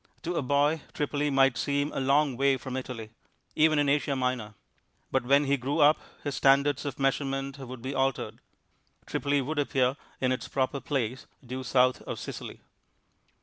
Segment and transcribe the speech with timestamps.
[0.23, 3.11] To a boy Tripoli might seem a long way from Italy
[3.55, 4.55] even in Asia Minor;
[5.11, 8.39] but when he grew up his standards of measurement would be altered.
[9.05, 12.61] Tripoli would appear in its proper place due south of Sicily.